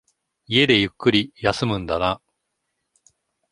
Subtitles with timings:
[0.47, 2.21] 家でゆっくり休むんだな。